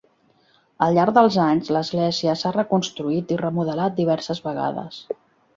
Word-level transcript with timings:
Al 0.85 0.95
llarg 0.97 1.13
dels 1.17 1.37
anys 1.43 1.69
l'església 1.75 2.35
s'ha 2.43 2.53
reconstruït 2.57 3.37
i 3.37 3.41
remodelat 3.45 3.97
diverses 4.03 4.45
vegades. 4.51 4.99